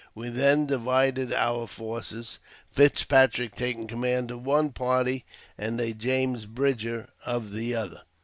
We 0.15 0.29
then 0.29 0.65
divided 0.65 1.31
our 1.31 1.67
forces^ 1.67 2.39
Fitzpatrick 2.71 3.53
taking 3.53 3.85
command 3.85 4.31
of 4.31 4.43
one 4.43 4.71
party, 4.71 5.25
and 5.59 5.79
a 5.79 5.93
James 5.93 6.47
Bridger 6.47 7.07
of 7.23 7.51
the 7.51 7.75
other. 7.75 8.01